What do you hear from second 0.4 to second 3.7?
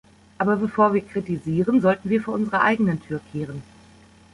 bevor wir kritisieren, sollten wir vor unserer eigenen Tür kehren.